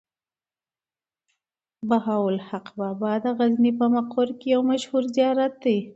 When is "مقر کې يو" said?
3.95-4.61